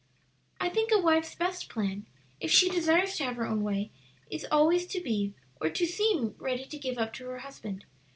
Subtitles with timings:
[0.59, 2.07] "I think a wife's best plan,
[2.39, 3.91] if she desires to have her own way,
[4.31, 7.85] is always to be or to seem ready to give up to her husband.